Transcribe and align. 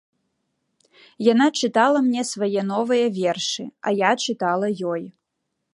Яна 1.31 1.47
чытала 1.59 1.99
мне 2.07 2.23
свае 2.31 2.61
новыя 2.73 3.05
вершы, 3.19 3.63
а 3.89 3.99
я 4.07 4.11
чытала 4.27 4.67
ёй. 4.97 5.03